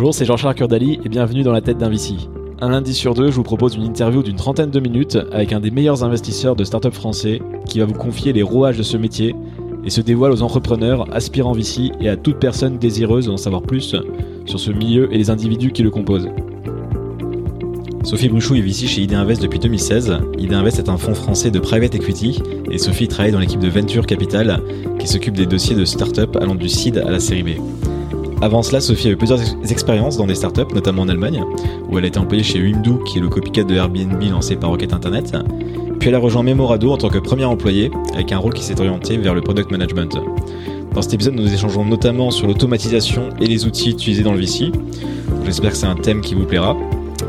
[0.00, 2.14] Bonjour, c'est Jean-Charles Curdali et bienvenue dans la tête d'un VC.
[2.62, 5.60] Un lundi sur deux, je vous propose une interview d'une trentaine de minutes avec un
[5.60, 9.34] des meilleurs investisseurs de start-up français qui va vous confier les rouages de ce métier
[9.84, 13.94] et se dévoile aux entrepreneurs, aspirants VC et à toute personne désireuse d'en savoir plus
[14.46, 16.30] sur ce milieu et les individus qui le composent.
[18.02, 20.16] Sophie Bruchou est VC chez ID Invest depuis 2016.
[20.38, 23.68] ID Invest est un fonds français de private equity et Sophie travaille dans l'équipe de
[23.68, 24.62] Venture Capital
[24.98, 27.89] qui s'occupe des dossiers de start-up allant du seed à la série B.
[28.42, 29.40] Avant cela, Sophie a eu plusieurs
[29.70, 31.44] expériences dans des startups, notamment en Allemagne,
[31.90, 34.70] où elle a été employée chez Wimdu, qui est le copycat de Airbnb lancé par
[34.70, 35.36] Rocket Internet.
[35.98, 38.80] Puis elle a rejoint Memorado en tant que première employée, avec un rôle qui s'est
[38.80, 40.18] orienté vers le product management.
[40.94, 44.72] Dans cet épisode, nous échangeons notamment sur l'automatisation et les outils utilisés dans le VC.
[45.44, 46.76] J'espère que c'est un thème qui vous plaira.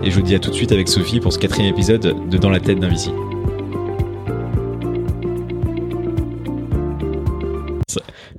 [0.03, 2.37] Et je vous dis à tout de suite avec Sophie pour ce quatrième épisode de
[2.37, 3.11] Dans la tête d'un VC.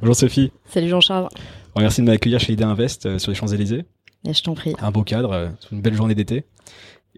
[0.00, 0.50] Bonjour Sophie.
[0.66, 1.28] Salut Jean-Charles.
[1.76, 3.84] Merci de m'accueillir chez Idea Invest euh, sur les Champs-Élysées.
[4.24, 4.74] je t'en prie.
[4.80, 6.44] Un beau cadre, euh, une belle journée d'été.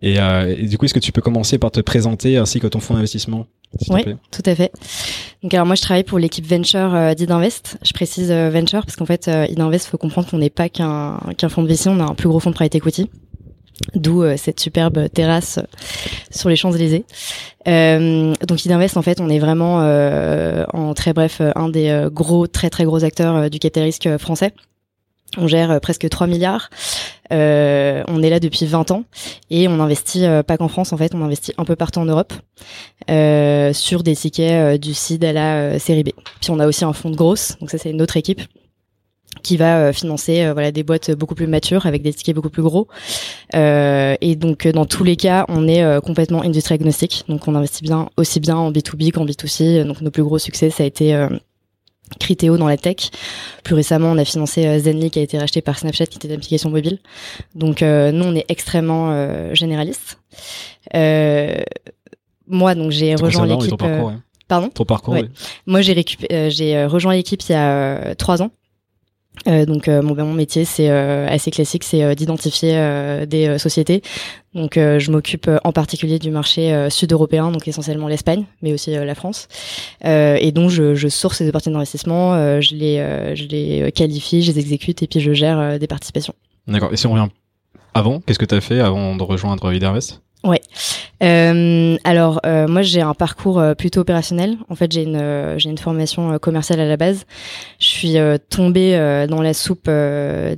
[0.03, 2.67] Et, euh, et, du coup, est-ce que tu peux commencer par te présenter ainsi que
[2.67, 3.47] ton fonds d'investissement
[3.89, 4.73] Oui, tout à fait.
[5.43, 7.79] Donc alors moi, je travaille pour l'équipe Venture euh, d'Idinvest.
[7.83, 11.19] Je précise euh, Venture parce qu'en fait, euh, Idinvest, faut comprendre qu'on n'est pas qu'un
[11.37, 13.11] qu'un fonds de VC, on a un plus gros fonds de private equity.
[13.95, 15.59] D'où euh, cette superbe terrasse
[16.31, 17.05] sur les Champs-Élysées.
[17.67, 19.79] Euh, donc Idinvest, en fait, on est vraiment,
[20.73, 24.53] en très bref, un des gros, très très gros acteurs du capital risque français.
[25.37, 26.71] On gère presque 3 milliards.
[27.33, 29.05] Euh, on est là depuis 20 ans
[29.51, 32.05] et on investit euh, pas qu'en France en fait, on investit un peu partout en
[32.05, 32.35] Europe
[33.11, 36.11] euh, sur des tickets du CID à la série B.
[36.41, 38.43] Puis on a aussi un fonds de grosse, donc ça c'est une autre équipe
[39.45, 42.89] qui va financer voilà des boîtes beaucoup plus matures avec des tickets beaucoup plus gros
[43.53, 48.09] et donc dans tous les cas on est complètement industrie agnostique donc on investit bien
[48.17, 51.15] aussi bien en B2B qu'en B2C donc nos plus gros succès ça a été
[52.19, 53.11] Criteo dans la tech.
[53.63, 56.29] Plus récemment, on a financé euh, Zenly qui a été racheté par Snapchat qui était
[56.29, 56.99] une application mobile.
[57.55, 60.19] Donc euh, nous, on est extrêmement euh, généraliste.
[60.95, 61.57] Euh,
[62.47, 63.83] moi, donc j'ai rejoint l'équipe.
[64.47, 64.69] Pardon.
[64.69, 65.15] Ton parcours.
[65.15, 65.31] Oui.
[65.67, 68.51] Moi, j'ai récupéré, j'ai rejoint l'équipe il y a trois ans.
[69.47, 72.73] Euh, donc mon, ben, mon métier c'est euh, assez classique, c'est d'identifier
[73.27, 74.03] des sociétés.
[74.55, 79.49] Donc je m'occupe en particulier du marché sud-européen, donc essentiellement l'Espagne, mais aussi la France.
[80.05, 84.61] et donc je, je source ces opportunités d'investissement, je les je les qualifie, je les
[84.61, 86.35] exécute et puis je gère des participations.
[86.69, 86.93] D'accord.
[86.93, 87.29] Et si on revient
[87.95, 90.61] avant, qu'est-ce que tu as fait avant de rejoindre Vidinvest Ouais.
[91.23, 94.59] Euh, alors euh, moi j'ai un parcours euh, plutôt opérationnel.
[94.69, 97.25] En fait j'ai une euh, formation commerciale à la base.
[97.79, 98.17] Je suis
[98.51, 99.91] tombée dans la soupe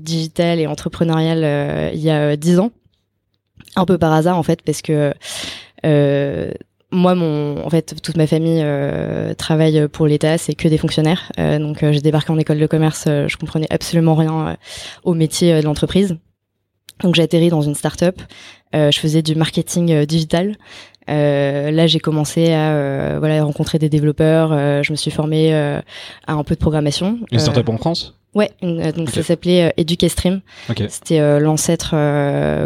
[0.00, 2.72] digitale et entrepreneuriale il y a dix ans,
[3.76, 5.14] un peu par hasard en fait parce que
[6.92, 8.64] moi, mon, en fait, toute ma famille
[9.36, 11.30] travaille pour l'État, c'est que des fonctionnaires.
[11.36, 14.56] donc, j'ai débarqué en école de commerce, je comprenais absolument rien
[15.04, 16.16] au métier de l'entreprise.
[17.02, 18.20] Donc j'ai atterri dans une start-up,
[18.74, 20.56] euh, je faisais du marketing euh, digital.
[21.08, 24.50] Euh, là, j'ai commencé à euh, voilà rencontrer des développeurs.
[24.52, 25.82] Euh, je me suis formée à
[26.32, 27.18] un peu de programmation.
[27.30, 28.14] Une startup en France?
[28.34, 30.40] Ouais, donc ça s'appelait Educastream.
[30.68, 30.88] Okay.
[30.90, 31.92] C'était l'ancêtre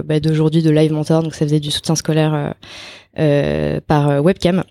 [0.05, 2.55] bah, d'aujourd'hui de Live Mentor, donc ça faisait du soutien scolaire
[3.87, 4.65] par webcam.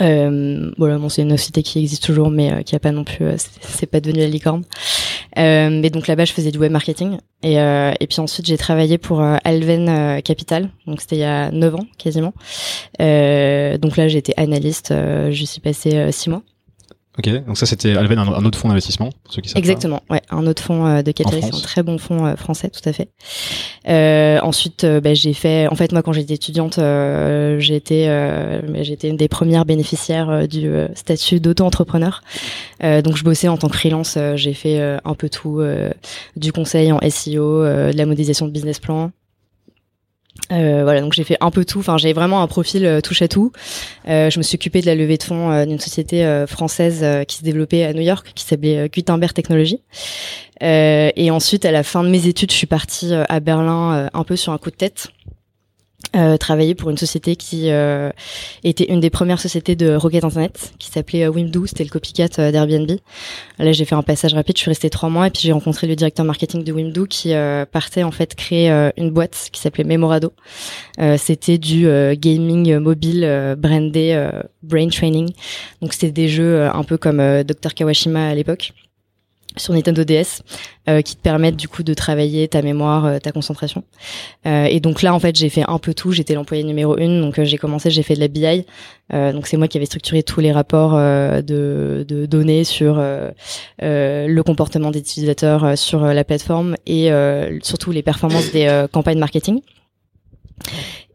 [0.00, 3.04] Euh, voilà, bon, c'est une société qui existe toujours, mais euh, qui a pas non
[3.04, 4.64] plus, euh, c'est pas devenu la licorne.
[5.38, 8.98] Euh, mais donc là-bas, je faisais du web marketing, et, et puis ensuite j'ai travaillé
[8.98, 12.32] pour Alven Capital, donc c'était il y a 9 ans quasiment.
[12.98, 16.42] donc là, j'étais analyste, je suis passé 6 mois.
[17.16, 19.58] Ok, donc ça c'était Alven, un, autre fonds d'investissement, pour ceux qui savent.
[19.58, 22.86] Exactement, ouais, un autre fonds euh, de capital, un très bon fonds euh, français, tout
[22.88, 23.08] à fait.
[23.88, 28.82] Euh, ensuite, euh, bah, j'ai fait, en fait, moi quand j'étais étudiante, j'ai été, bah,
[28.82, 32.20] j'étais une des premières bénéficiaires du statut d'auto-entrepreneur.
[32.80, 35.62] donc je bossais en tant que freelance, j'ai fait un peu tout,
[36.36, 39.12] du conseil en SEO, de la modélisation de business plan,
[40.52, 41.78] euh, voilà, donc j'ai fait un peu tout.
[41.78, 43.52] Enfin, j'ai vraiment un profil euh, touche à tout.
[44.08, 47.36] Euh, je me suis occupée de la levée de fonds euh, d'une société française qui
[47.36, 49.80] se développait à New York, qui s'appelait Gutenberg Technology.
[50.60, 54.36] et ensuite, à la fin de mes études, je suis partie à Berlin un peu
[54.36, 55.08] sur un coup de tête
[56.14, 58.10] euh, travaillé pour une société qui euh,
[58.62, 62.28] était une des premières sociétés de Rocket Internet, qui s'appelait euh, Wimdu, c'était le copycat
[62.38, 62.90] euh, d'Airbnb.
[63.58, 65.86] Là, j'ai fait un passage rapide, je suis restée trois mois et puis j'ai rencontré
[65.86, 67.34] le directeur marketing de Wimdu qui
[67.70, 70.32] partait en fait créer une boîte qui s'appelait Memorado.
[71.18, 74.28] c'était du gaming mobile brandé
[74.62, 75.30] brain training.
[75.80, 78.72] Donc c'était des jeux un peu comme Dr Kawashima à l'époque.
[79.56, 80.42] Sur Nintendo DS
[80.88, 83.84] euh, qui te permettent du coup de travailler ta mémoire, euh, ta concentration.
[84.46, 86.12] Euh, et donc là en fait j'ai fait un peu tout.
[86.12, 88.64] J'étais l'employé numéro une, donc j'ai commencé, j'ai fait de la BI.
[89.10, 92.96] donc c'est moi qui avais structuré tous les rapports de, de, données sur
[93.80, 97.10] le comportement des utilisateurs sur la plateforme et
[97.62, 99.60] surtout les performances des campagnes marketing.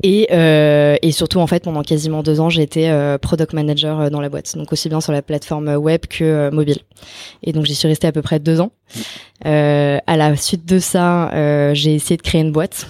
[0.02, 4.00] Et, euh, et surtout, en fait, pendant quasiment deux ans, j'ai été euh, product manager
[4.00, 6.80] euh, dans la boîte, donc aussi bien sur la plateforme web que mobile.
[7.44, 8.72] Et donc, j'y suis restée à peu près deux ans.
[9.44, 12.88] à la suite de ça, j'ai essayé de créer une boîte.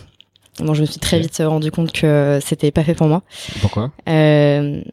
[0.59, 3.23] Bon, je me suis très vite rendu compte que c'était pas fait pour moi.
[3.61, 3.91] Pourquoi?
[4.05, 4.83] Ben,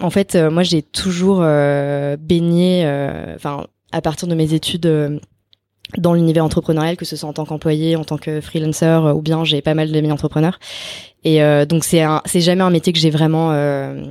[0.00, 2.86] en fait, moi, j'ai toujours baigné,
[3.34, 5.20] enfin, à partir de mes études
[5.96, 9.22] dans l'univers entrepreneurial, que ce soit en tant qu'employé, en tant que freelancer, euh, ou
[9.22, 10.58] bien j'ai pas mal d'amis entrepreneurs.
[11.24, 14.02] Et euh, donc c'est c'est jamais un métier que j'ai vraiment, euh,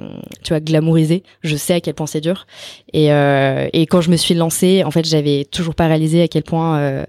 [0.44, 1.24] tu vois, glamourisé.
[1.42, 2.48] Je sais à quel point c'est dur.
[2.94, 6.28] Et euh, et quand je me suis lancée, en fait, j'avais toujours pas réalisé à
[6.28, 7.06] quel point, euh,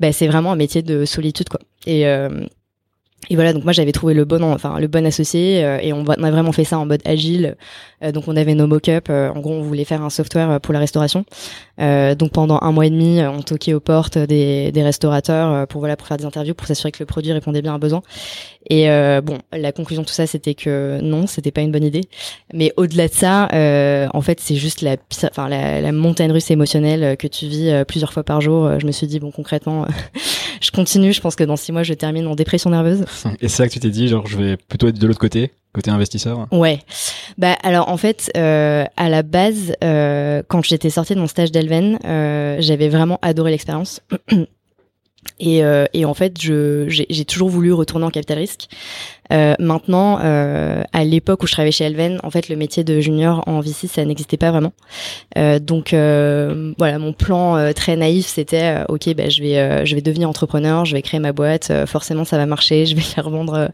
[0.00, 1.60] bah, c'est vraiment un métier de solitude, quoi.
[1.86, 2.04] Et
[3.28, 6.30] et voilà, donc moi j'avais trouvé le bon, enfin le bon associé, et on, a
[6.30, 7.56] vraiment fait ça en mode agile.
[8.12, 9.08] donc on avait nos mock-up.
[9.10, 11.24] en gros, on voulait faire un software pour la restauration.
[11.80, 15.66] Euh, donc pendant un mois et demi, on toquait aux portes des, des restaurateurs euh,
[15.66, 18.02] pour voilà pour faire des interviews pour s'assurer que le produit répondait bien à besoin.
[18.68, 21.84] Et euh, bon, la conclusion de tout ça, c'était que non, c'était pas une bonne
[21.84, 22.02] idée.
[22.52, 26.50] Mais au-delà de ça, euh, en fait, c'est juste la, enfin la, la, montagne russe
[26.50, 28.80] émotionnelle que tu vis plusieurs fois par jour.
[28.80, 29.86] Je me suis dit bon, concrètement,
[30.60, 31.12] je continue.
[31.12, 33.04] Je pense que dans six mois, je termine en dépression nerveuse.
[33.40, 35.52] Et c'est ça que tu t'es dit, genre, je vais plutôt être de l'autre côté
[35.76, 36.80] côté investisseur Ouais.
[37.36, 41.52] Bah alors en fait, euh, à la base, euh, quand j'étais sortie de mon stage
[41.52, 44.00] d'Elven, euh, j'avais vraiment adoré l'expérience.
[45.38, 48.68] Et, euh, et, en fait, j'ai toujours voulu retourner en capital risque.
[49.32, 53.00] Euh, maintenant, euh, à l'époque où je travaillais chez Elven, en fait, le métier de
[53.00, 54.72] junior en VC, ça n'existait pas vraiment.
[55.36, 59.94] Euh, donc, euh, voilà, mon plan euh, très naïf, c'était ok, bah, je vais, je
[59.94, 61.72] vais devenir entrepreneur, je vais créer ma boîte.
[61.86, 62.86] forcément, ça va marcher.
[62.86, 63.70] Je vais la revendre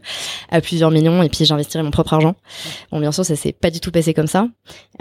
[0.49, 2.35] à plusieurs millions et puis j'investirai mon propre argent.
[2.91, 4.47] Bon, bien sûr, ça s'est pas du tout passé comme ça.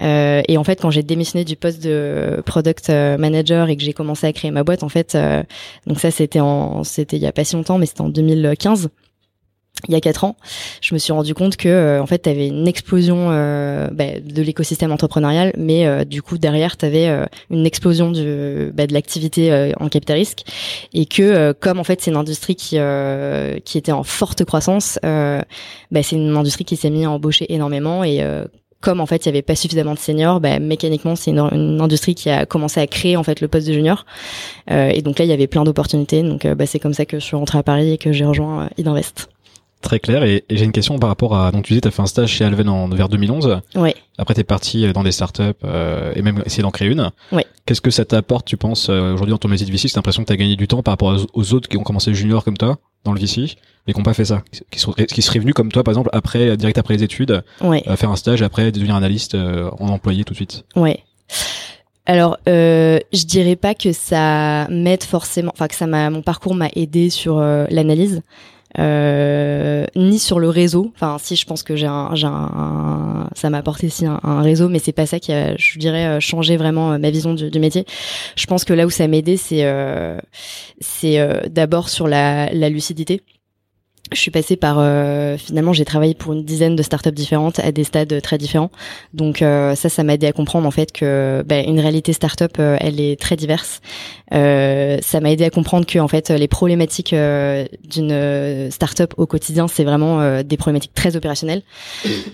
[0.01, 4.27] et en fait, quand j'ai démissionné du poste de product manager et que j'ai commencé
[4.27, 5.17] à créer ma boîte, en fait,
[5.87, 8.91] donc ça, c'était en, c'était il y a pas si longtemps, mais c'était en 2015
[9.89, 10.37] il y a quatre ans,
[10.81, 14.21] je me suis rendu compte que euh, en fait, tu avais une explosion euh, bah,
[14.25, 17.09] de l'écosystème entrepreneurial, mais euh, du coup derrière, tu avais
[17.51, 20.43] une explosion du, bah, de l'activité en capital risque,
[20.93, 22.79] et que comme en fait c'est une industrie qui
[23.65, 28.05] qui était en forte croissance, bah, c'est une industrie qui s'est mise à embaucher énormément
[28.05, 28.25] et
[28.81, 31.81] comme en fait il y avait pas suffisamment de seniors, bah, mécaniquement c'est une, une,
[31.81, 34.05] industrie qui a commencé à créer en fait le poste de junior.
[34.69, 36.23] et donc là il y avait plein d'opportunités.
[36.23, 38.69] Donc bah, c'est comme ça que je suis rentrée à Paris et que j'ai rejoint
[38.79, 39.29] Idinvest.
[39.83, 40.23] Très clair.
[40.23, 41.51] Et, j'ai une question par rapport à.
[41.51, 43.61] Donc, tu disais, tu as fait un stage chez Alven en, vers 2011.
[43.75, 43.95] Oui.
[44.17, 47.11] Après, tu es parti euh, dans des startups euh, et même essayer d'en créer une.
[47.33, 47.43] Oui.
[47.67, 50.23] Qu'est-ce que ça t'apporte, tu penses, euh, aujourd'hui dans ton métier de VC C'est l'impression
[50.23, 52.57] que tu as gagné du temps par rapport aux, autres qui ont commencé junior comme
[52.57, 55.55] toi dans le VC mais qui n'ont pas fait ça, qui, sont, qui seraient venus
[55.55, 57.83] comme toi, par exemple, après, direct après les études, ouais.
[57.97, 60.65] faire un stage, après devenir analyste en employé tout de suite.
[60.77, 61.03] Ouais.
[62.07, 66.55] Alors, euh, je dirais pas que ça m'aide forcément, enfin que ça m'a, mon parcours
[66.55, 68.23] m'a aidé sur l'analyse.
[68.79, 70.93] Euh, ni sur le réseau.
[70.95, 74.79] Enfin, si je pense que j'ai un, un, ça m'a apporté aussi un, réseau, mais
[74.79, 77.85] c'est pas ça qui a, je dirais, euh, changé vraiment euh, ma vision du, métier.
[78.37, 79.67] Je pense que là où ça m'a aidé, c'est,
[80.81, 83.23] c'est d'abord sur la, la lucidité
[84.15, 87.73] je suis passée par euh, finalement j'ai travaillé pour une dizaine de startups différentes à
[87.73, 88.71] des stades très différents.
[89.15, 92.57] Donc euh, ça ça m'a aidé à comprendre en fait que bah, une réalité startup
[92.59, 93.81] euh, elle est très diverse.
[94.31, 99.85] Ça m'a aidé à comprendre que en fait les problématiques d'une startup au quotidien c'est
[99.85, 101.63] vraiment des problématiques très opérationnelles.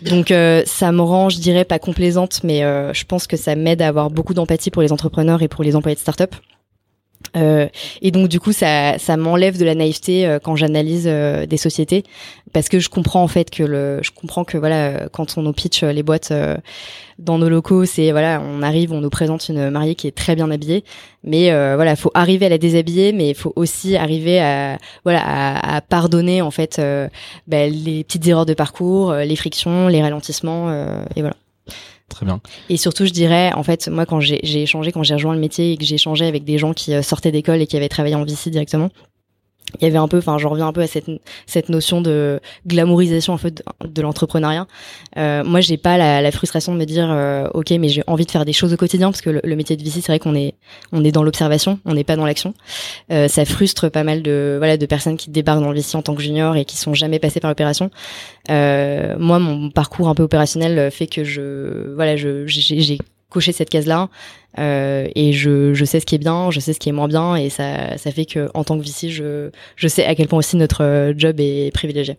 [0.03, 0.33] Donc
[0.65, 4.11] ça me rend je dirais pas complaisante mais je pense que ça m'aide à avoir
[4.11, 6.35] beaucoup d'empathie pour les entrepreneurs et pour les employés de startup
[7.37, 7.69] euh,
[8.03, 11.57] et donc du coup ça, ça m'enlève de la naïveté euh, quand j'analyse euh, des
[11.57, 12.05] sociétés.
[12.53, 15.53] Parce que je comprends en fait que le je comprends que voilà quand on nous
[15.53, 16.33] pitch les boîtes
[17.19, 20.35] dans nos locaux c'est voilà on arrive on nous présente une mariée qui est très
[20.35, 20.83] bien habillée.
[21.25, 25.77] Mais voilà faut arriver à la déshabiller mais il faut aussi arriver à voilà à,
[25.77, 26.81] à pardonner en fait
[27.47, 30.73] bah, les petites erreurs de parcours les frictions les ralentissements
[31.17, 31.37] et voilà
[32.09, 32.41] Très bien.
[32.71, 35.73] Et surtout, je dirais, en fait, moi, quand j'ai échangé, quand j'ai rejoint le métier
[35.73, 38.15] et que j'ai échangé avec des gens qui euh, sortaient d'école et qui avaient travaillé
[38.15, 38.89] en VC directement,
[39.81, 41.11] il y avait un peu, enfin, j'en reviens un peu à cette
[41.47, 44.67] cette notion de glamourisation en fait de, l'entrepreneuriat.
[45.17, 48.25] Euh, moi, j'ai pas la, la, frustration de me dire, euh, ok, mais j'ai envie
[48.25, 50.35] de faire des choses au quotidien parce que le, métier de VC, c'est vrai qu'on
[50.35, 50.55] est
[50.93, 52.55] on est dans l'observation, on n'est pas dans l'action.
[53.13, 56.03] Euh, ça frustre pas mal de voilà de personnes qui débarquent dans le VC en
[56.03, 57.91] tant que junior et qui sont jamais passées par l'opération.
[58.51, 62.99] Euh, moi, mon parcours un peu opérationnel fait que je voilà, je j'ai
[63.31, 64.09] coché cette case-là
[64.59, 67.09] euh, et je, je sais ce qui est bien, je sais ce qui est moins
[67.09, 70.29] bien et ça, ça fait que en tant que VC, je, je sais à quel
[70.29, 72.17] point aussi notre job est privilégié.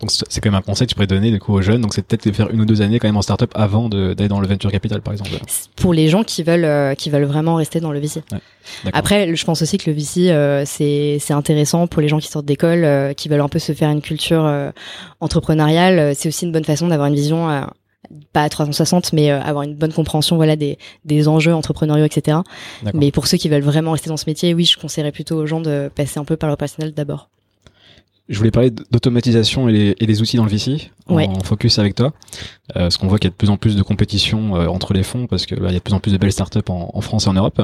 [0.00, 1.80] Donc c'est quand même un conseil que tu pourrais donner du coup aux jeunes.
[1.80, 4.28] Donc c'est peut-être de faire une ou deux années quand même en startup avant d'aller
[4.28, 5.30] dans le venture capital par exemple.
[5.76, 8.22] Pour les gens qui veulent euh, qui veulent vraiment rester dans le VC.
[8.32, 8.38] Ouais,
[8.92, 12.28] Après, je pense aussi que le VC euh, c'est c'est intéressant pour les gens qui
[12.28, 14.46] sortent d'école, euh, qui veulent un peu se faire une culture
[15.20, 16.14] entrepreneuriale.
[16.16, 17.48] C'est aussi une bonne façon d'avoir une vision
[18.32, 22.38] pas à 360 mais avoir une bonne compréhension voilà des, des enjeux entrepreneuriaux etc
[22.92, 25.46] mais pour ceux qui veulent vraiment rester dans ce métier oui je conseillerais plutôt aux
[25.46, 27.28] gens de passer un peu par l'opérationnel d'abord
[28.28, 32.14] je voulais parler d'automatisation et, et les outils dans le VC en focus avec toi,
[32.70, 34.94] euh, parce qu'on voit qu'il y a de plus en plus de compétition euh, entre
[34.94, 36.90] les fonds, parce que bah, y a de plus en plus de belles startups en,
[36.94, 37.60] en France et en Europe.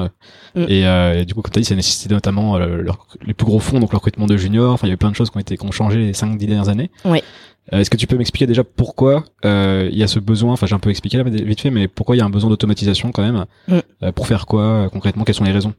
[0.53, 0.65] Mm.
[0.67, 2.83] Et, euh, et, du coup, comme tu as dit, ça nécessité notamment euh,
[3.25, 4.73] les plus gros fonds, donc le recrutement de juniors.
[4.73, 6.11] Enfin, il y a eu plein de choses qui ont été qui ont changé les
[6.11, 6.91] 5-10 dernières années.
[7.05, 7.23] Ouais.
[7.71, 10.79] Est-ce que tu peux m'expliquer déjà pourquoi il y a ce besoin, enfin j'ai un
[10.79, 13.45] peu expliqué là vite fait, mais pourquoi il y a un besoin d'automatisation quand même
[13.67, 14.11] mm.
[14.11, 15.73] Pour faire quoi concrètement Quelles sont les raisons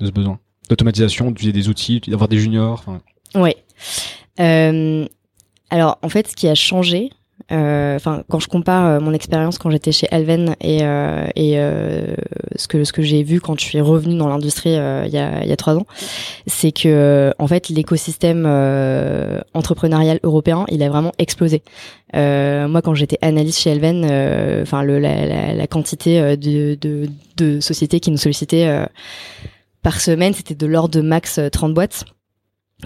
[0.00, 0.38] de ce besoin?
[0.68, 2.84] D'automatisation, d'utiliser des outils, d'avoir des juniors.
[4.40, 5.06] Euh,
[5.70, 7.19] alors, en fait, ce qui a changé, euh,
[7.50, 11.56] enfin, quand je compare euh, mon expérience quand j'étais chez Alven et, et
[12.56, 15.56] ce que ce que j'ai vu quand je suis revenue dans l'industrie il y a
[15.56, 15.86] trois ans,
[16.46, 18.46] c'est que en fait l'écosystème
[19.54, 21.62] entrepreneurial européen il a vraiment explosé.
[22.14, 24.04] moi, quand j'étais analyste chez Alven,
[24.62, 28.86] enfin la, quantité de, de, de sociétés qui nous sollicitaient
[29.82, 32.04] par semaine, c'était de l'ordre de max 30 boîtes.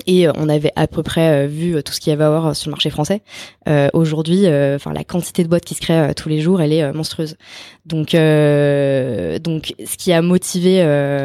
[0.07, 2.25] Et euh, on avait à peu près euh, vu euh, tout ce qu'il y avait
[2.25, 3.23] à voir sur le marché français.
[3.93, 7.37] Aujourd'hui, enfin la quantité de boîtes qui se créent tous les jours, elle est monstrueuse.
[7.87, 10.83] Donc, donc, ce qui a motivé,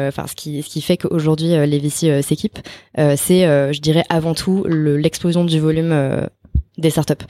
[0.08, 2.60] enfin ce qui, ce qui fait qu'aujourd'hui les VC s'équipent,
[2.96, 6.28] c'est, je dirais avant tout l'explosion du volume
[6.78, 7.26] des startups.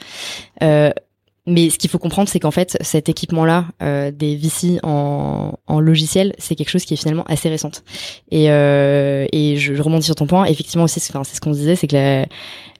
[1.47, 5.79] Mais ce qu'il faut comprendre, c'est qu'en fait, cet équipement-là euh, des VC en, en
[5.79, 7.83] logiciel, c'est quelque chose qui est finalement assez récente.
[8.29, 10.45] Et, euh, et je, je, sur ton point.
[10.45, 12.25] Effectivement aussi, c'est ce qu'on disait, c'est que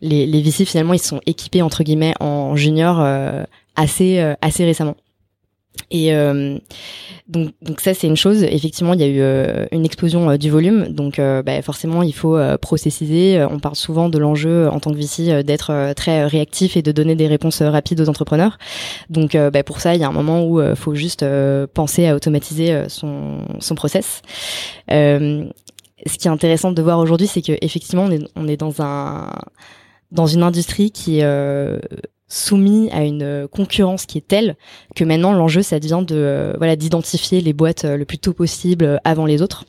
[0.01, 3.43] les, les VC finalement, ils sont équipés entre guillemets en junior euh,
[3.75, 4.95] assez euh, assez récemment.
[5.89, 6.57] Et euh,
[7.27, 8.43] donc, donc ça c'est une chose.
[8.43, 12.13] Effectivement, il y a eu euh, une explosion euh, du volume, donc bah, forcément il
[12.13, 13.45] faut processiser.
[13.49, 17.15] On parle souvent de l'enjeu en tant que VC d'être très réactif et de donner
[17.15, 18.57] des réponses rapides aux entrepreneurs.
[19.09, 21.25] Donc bah, pour ça, il y a un moment où il faut juste
[21.73, 24.21] penser à automatiser son, son process.
[24.89, 25.47] ce
[26.17, 29.31] qui est intéressant de voir aujourd'hui, c'est que effectivement on est, on est dans un
[30.11, 31.21] dans une industrie qui
[32.31, 34.55] soumis à une concurrence qui est telle
[34.95, 38.33] que maintenant l'enjeu ça devient de euh, voilà d'identifier les boîtes euh, le plus tôt
[38.33, 39.65] possible euh, avant les autres.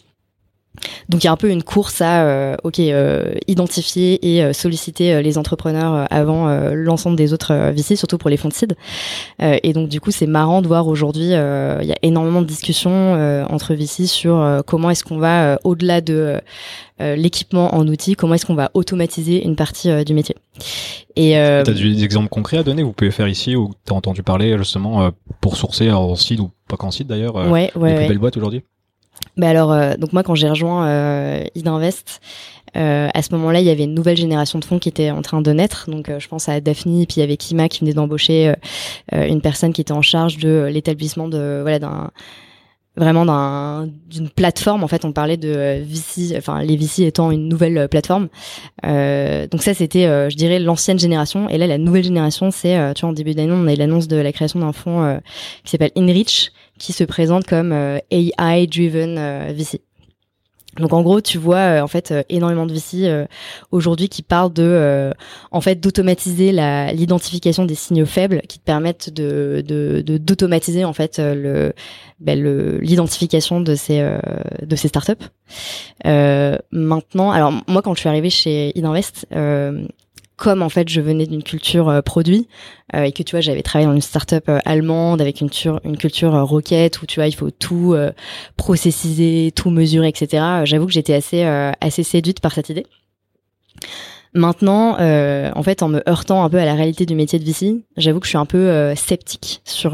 [1.08, 2.80] Donc il y a un peu une course à ok
[3.46, 8.54] identifier et solliciter les entrepreneurs avant l'ensemble des autres VC, surtout pour les fonds de
[8.54, 8.74] seed.
[9.38, 13.44] et donc du coup c'est marrant de voir aujourd'hui il y a énormément de discussions
[13.50, 16.40] entre VC sur comment est-ce qu'on va au-delà de
[16.98, 20.36] l'équipement en outils, comment est-ce qu'on va automatiser une partie du métier.
[21.16, 22.82] Et euh, t'as des exemples concrets à donner?
[22.82, 26.50] Vous pouvez faire ici ou t'as entendu parler justement euh, pour sourcer en site ou
[26.68, 28.62] pas qu'en site d'ailleurs euh, ouais, ouais, les plus belles boîtes aujourd'hui?
[29.36, 32.20] Bah alors, euh, donc moi quand j'ai rejoint euh, Idinvest,
[32.76, 35.20] euh, à ce moment-là, il y avait une nouvelle génération de fonds qui était en
[35.20, 35.90] train de naître.
[35.90, 38.54] Donc, je pense à Daphne, puis il y avait Kima qui venait d'embaucher
[39.12, 42.10] une personne qui était en charge de l'établissement de voilà d'un
[42.96, 44.84] vraiment d'une plateforme.
[44.84, 48.28] En fait on parlait de VC enfin les VC étant une nouvelle euh, plateforme.
[48.84, 51.48] Euh, donc ça c'était euh, je dirais l'ancienne génération.
[51.48, 54.08] Et là la nouvelle génération c'est tu vois en début d'année on a eu l'annonce
[54.08, 55.20] de la création d'un fonds
[55.64, 57.72] qui s'appelle Inreach qui se présente comme
[58.10, 59.80] AI driven VC
[60.78, 63.26] donc en gros, tu vois euh, en fait euh, énormément de VC euh,
[63.72, 65.12] aujourd'hui qui parlent de
[65.50, 69.62] en fait d'automatiser l'identification des signaux faibles qui te permettent de
[70.18, 71.72] d'automatiser en fait le
[72.20, 72.42] ben,
[72.80, 74.02] l'identification de ces
[74.62, 75.12] de ces startups.
[76.04, 79.26] maintenant, alors moi quand je suis arrivée chez Idinvest,
[80.42, 82.48] comme en fait je venais d'une culture euh, produit
[82.96, 85.48] euh, et que tu vois j'avais travaillé dans une startup euh, allemande avec une,
[85.84, 87.94] une culture roquette où tu vois il faut tout
[88.56, 90.42] processiser, tout mesurer, etc.
[90.64, 91.44] J'avoue que j'étais assez
[91.80, 92.86] assez séduite par cette idée.
[94.34, 97.84] Maintenant, en fait, en me heurtant un peu à la réalité du métier de VC,
[97.96, 99.92] j'avoue que je suis un peu sceptique sur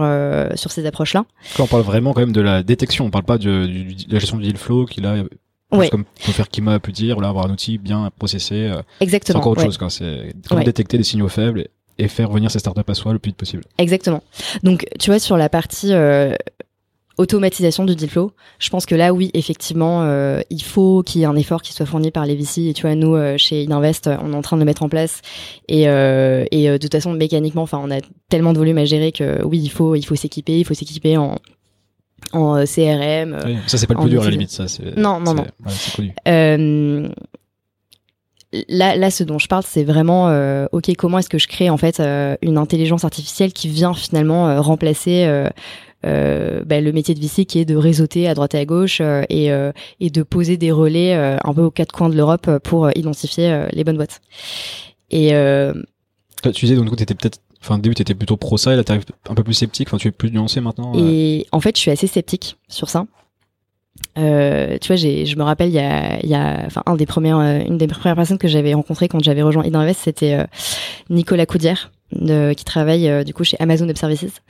[0.54, 1.24] sur ces approches-là.
[1.58, 4.38] on parle vraiment quand même de la détection, on parle pas de, de la gestion
[4.38, 5.24] du deal flow qui là
[5.70, 5.90] Ouais.
[5.90, 8.54] Comme faire Kima a pu dire, là, avoir un outil bien processé.
[8.54, 9.34] Euh, Exactement.
[9.34, 9.90] C'est encore autre chose, quoi.
[9.90, 13.30] C'est comment détecter des signaux faibles et, faire venir ces startups à soi le plus
[13.30, 13.64] vite possible.
[13.76, 14.22] Exactement.
[14.62, 16.34] Donc, tu vois, sur la partie euh,
[17.18, 21.24] automatisation du deal flow, je pense que là, oui, effectivement, euh, il faut qu'il y
[21.24, 22.68] ait un effort qui soit fourni par les VC.
[22.68, 24.88] Et tu vois, nous, euh, chez Ininvest, on est en train de le mettre en
[24.88, 25.20] place.
[25.68, 25.86] Et, et
[26.70, 27.98] de toute façon, mécaniquement, enfin, on a
[28.30, 31.18] tellement de volume à gérer que oui, il faut, il faut s'équiper, il faut s'équiper
[31.18, 31.36] en
[32.32, 33.38] en CRM.
[33.66, 34.66] ça c'est pas le plus dur à la limite, ça.
[34.96, 35.46] Non, non, non.
[38.68, 40.26] là, là, ce dont je parle, c'est vraiment,
[40.72, 42.00] ok, comment est-ce que je crée en fait
[42.42, 45.48] une intelligence artificielle qui vient finalement remplacer
[46.06, 49.00] euh, bah, le métier de VC qui est de réseauter à droite et à gauche
[49.00, 52.58] euh, et, euh, et de poser des relais un peu aux quatre coins de l'Europe
[52.62, 54.20] pour identifier les bonnes boîtes.
[55.10, 55.30] Et
[56.42, 58.76] tu disais donc tu étais peut-être Enfin, au début, tu étais plutôt pro ça, et
[58.76, 59.88] là, tu un peu plus sceptique.
[59.88, 60.92] Enfin, tu es plus nuancé maintenant.
[60.96, 63.06] Et en fait, je suis assez sceptique sur ça.
[64.16, 67.40] Euh, tu vois, je me rappelle, il y a, y a, enfin, un des premières,
[67.40, 70.46] une des premières personnes que j'avais rencontrées quand j'avais rejoint Idinvest, c'était
[71.10, 74.40] Nicolas Coudière, qui travaille euh, du coup chez Amazon Web Services.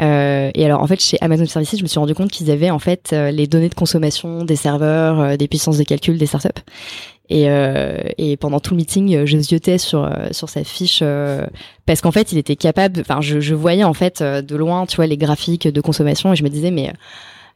[0.00, 2.50] Euh, et alors en fait chez Amazon Web Services, je me suis rendu compte qu'ils
[2.50, 6.18] avaient en fait euh, les données de consommation des serveurs, euh, des puissances de calcul
[6.18, 6.48] des startups.
[7.30, 7.46] Et,
[8.18, 11.02] et pendant tout le meeting, je ziotais sur sur sa fiche
[11.86, 13.00] parce qu'en fait, il était capable.
[13.00, 16.36] Enfin, je, je voyais en fait de loin, tu vois, les graphiques de consommation et
[16.36, 16.92] je me disais mais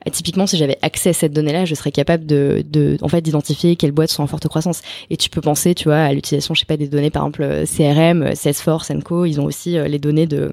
[0.07, 3.21] euh, typiquement, si j'avais accès à cette donnée-là, je serais capable de, de en fait,
[3.21, 4.83] d'identifier quelles boîtes sont en forte croissance.
[5.11, 7.43] Et tu peux penser, tu vois, à l'utilisation, je sais pas, des données, par exemple,
[7.43, 9.25] euh, CRM, euh, Salesforce, Co.
[9.25, 10.53] Ils ont aussi les données de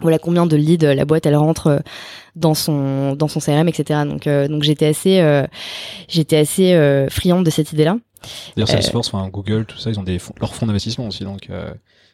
[0.00, 1.80] voilà combien de leads la boîte elle rentre
[2.34, 5.44] dans son dans son CRM etc donc donc j'étais assez
[6.08, 7.98] j'étais assez friande de cette idée là
[8.56, 11.48] d'ailleurs Salesforce enfin Google tout ça ils ont des fonds, leurs fonds d'investissement aussi donc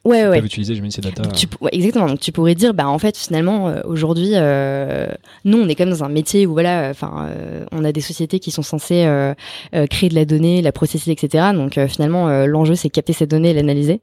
[0.05, 0.39] ouais, ouais.
[0.41, 1.23] utiliser, je ces data.
[1.31, 2.07] Tu, exactement.
[2.07, 5.07] Donc tu pourrais dire, bah en fait finalement euh, aujourd'hui, euh,
[5.45, 8.01] nous on est quand même dans un métier où voilà, enfin euh, on a des
[8.01, 9.07] sociétés qui sont censées
[9.91, 11.49] créer de la donnée, la processer, etc.
[11.55, 14.01] Donc finalement l'enjeu c'est capter cette donnée et l'analyser.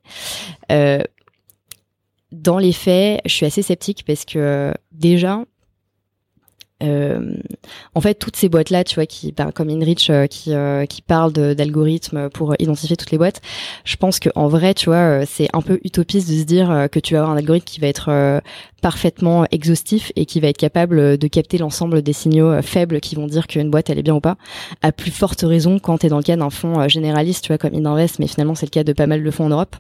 [2.31, 5.43] dans les faits, je suis assez sceptique parce que déjà
[6.83, 7.37] euh,
[7.93, 11.31] en fait, toutes ces boîtes-là, tu vois, qui comme InReach, euh, qui euh, qui parlent
[11.31, 13.41] d'algorithmes pour identifier toutes les boîtes,
[13.85, 16.99] je pense que en vrai, tu vois, c'est un peu utopiste de se dire que
[16.99, 18.41] tu vas avoir un algorithme qui va être
[18.81, 23.27] parfaitement exhaustif et qui va être capable de capter l'ensemble des signaux faibles qui vont
[23.27, 24.35] dire qu'une boîte elle est bien ou pas.
[24.81, 27.73] À plus forte raison quand tu dans le cas d'un fonds généraliste, tu vois, comme
[27.73, 29.75] Ininvest, mais finalement c'est le cas de pas mal de fonds en Europe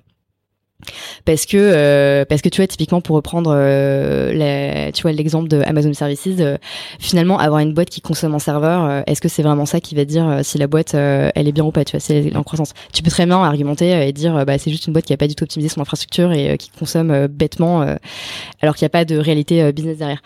[1.25, 5.61] parce que euh, parce que tu vois typiquement pour reprendre euh, tu vois l'exemple de
[5.61, 6.57] Amazon Services euh,
[6.99, 10.05] finalement avoir une boîte qui consomme un serveur est-ce que c'est vraiment ça qui va
[10.05, 12.73] dire si la boîte elle est bien ou pas tu vois c'est en croissance?
[12.93, 15.27] Tu peux très bien argumenter et dire bah c'est juste une boîte qui a pas
[15.27, 17.81] du tout optimisé son infrastructure et qui consomme bêtement
[18.61, 20.21] alors qu'il n'y a pas de réalité business derrière.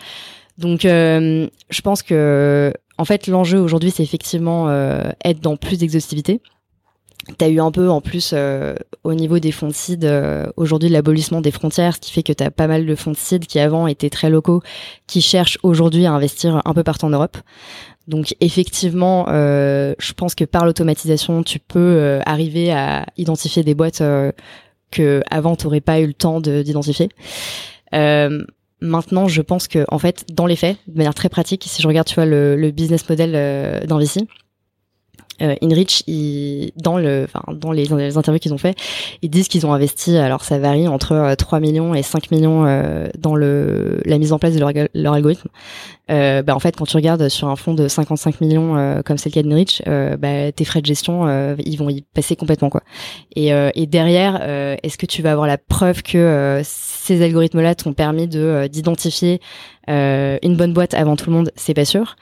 [0.58, 4.70] Donc je pense que en fait l'enjeu aujourd'hui c'est effectivement
[5.24, 6.40] être dans plus d'exhaustivité
[7.38, 10.46] tu as eu un peu en plus euh, au niveau des fonds de seed euh,
[10.56, 13.16] aujourd'hui l'abolissement des frontières, ce qui fait que tu as pas mal de fonds de
[13.16, 14.62] seed qui avant étaient très locaux,
[15.06, 17.36] qui cherchent aujourd'hui à investir un peu partout en Europe.
[18.08, 24.02] Donc effectivement, euh, je pense que par l'automatisation, tu peux arriver à identifier des boîtes
[24.90, 27.08] que avant t'aurais pas eu le temps d'identifier.
[27.92, 31.86] maintenant, je pense que en fait, dans les faits, de manière très pratique, si je
[31.86, 34.26] regarde, tu vois, le, business model euh, d'Invici,
[35.42, 36.04] euh, Inrich,
[36.76, 38.76] dans le, enfin, dans les, interviews qu'ils ont fait,
[39.22, 42.66] ils disent qu'ils ont investi, alors ça varie entre 3 euh, millions et 5 millions
[42.66, 45.48] euh, dans le, la mise en place de leur, leur algorithme.
[46.10, 49.16] Euh, bah, en fait, quand tu regardes sur un fonds de 55 millions, euh, comme
[49.16, 52.82] c'est le cas d'Inrich, bah, tes frais de gestion, ils vont y passer complètement, quoi.
[53.36, 54.40] Et, et derrière,
[54.82, 59.40] est-ce que tu vas avoir la preuve que ces algorithmes-là t'ont permis de d'identifier
[59.88, 61.52] une bonne boîte avant tout le monde?
[61.56, 62.16] C'est pas sûr.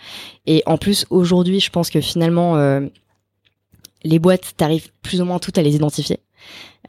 [0.46, 2.56] Et en plus, aujourd'hui, je pense que finalement
[4.08, 6.20] les boîtes, t'arrives plus ou moins toutes à les identifier.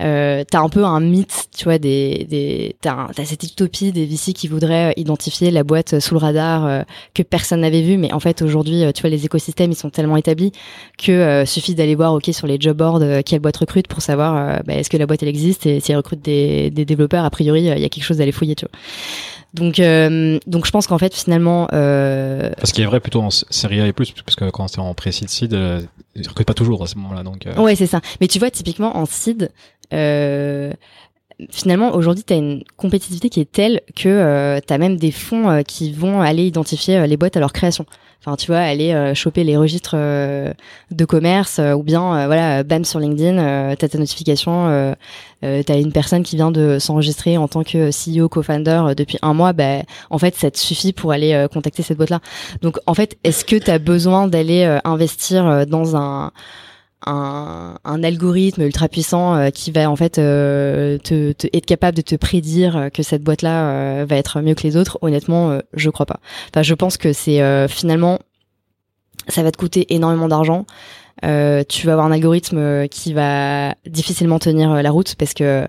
[0.01, 4.31] Euh, t'as un peu un mythe, tu vois, des, des t'as, cette utopie des VC
[4.31, 6.81] qui voudraient identifier la boîte sous le radar euh,
[7.13, 9.89] que personne n'avait vu, mais en fait aujourd'hui, euh, tu vois, les écosystèmes ils sont
[9.89, 10.53] tellement établis
[10.97, 14.61] que euh, suffit d'aller voir, ok, sur les job boards quelle boîte recrute pour savoir
[14.65, 15.65] bah, est-ce que la boîte elle existe?
[15.65, 18.23] Et si elle recrute des, des développeurs, a priori il y a quelque chose à
[18.23, 18.79] aller fouiller, tu vois.
[19.53, 21.67] Donc, euh, donc je pense qu'en fait, finalement.
[21.73, 22.51] Euh...
[22.57, 24.93] Parce qu'il est vrai plutôt en série A et plus, parce que quand c'est en
[24.93, 25.81] pré-seed seed, euh,
[26.15, 27.23] ils recrutent pas toujours à ce moment-là.
[27.23, 27.55] Donc, euh...
[27.55, 28.01] Ouais, c'est ça.
[28.21, 29.51] Mais tu vois, typiquement en seed,
[29.93, 30.71] euh,
[31.51, 35.11] finalement, aujourd'hui, tu as une compétitivité qui est telle que euh, tu as même des
[35.11, 37.85] fonds euh, qui vont aller identifier euh, les boîtes à leur création.
[38.21, 42.99] Enfin, tu vois, aller euh, choper les registres de commerce ou bien, voilà, bam sur
[42.99, 44.93] LinkedIn, tu as ta notification,
[45.41, 49.33] tu as une personne qui vient de s'enregistrer en tant que CEO, co-founder depuis un
[49.33, 52.19] mois, bah, en fait, ça te suffit pour aller contacter cette boîte-là.
[52.61, 56.33] Donc, en fait, est-ce que tu as besoin d'aller investir dans un
[57.05, 61.95] un, un, algorithme ultra puissant euh, qui va en fait euh, te, te, être capable
[61.95, 64.97] de te prédire que cette boîte là euh, va être mieux que les autres.
[65.01, 66.19] Honnêtement je crois pas.
[66.49, 68.19] Enfin je pense que c'est finalement
[69.27, 70.65] ça va te coûter énormément d'argent.
[71.21, 75.67] Tu vas avoir un algorithme qui va difficilement tenir la route parce que